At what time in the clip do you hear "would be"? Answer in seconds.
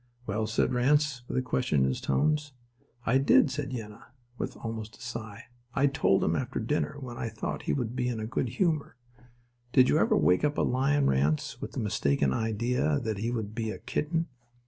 7.73-8.07, 13.29-13.69